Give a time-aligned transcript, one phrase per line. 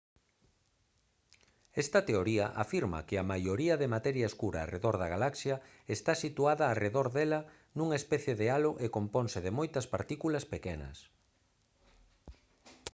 [1.83, 5.55] esta teoría afirma que a maioría de materia escura arredor da galaxia
[5.95, 7.41] está situada arredor dela
[7.77, 10.97] nunha especie de halo e componse de moitas partículas pequenas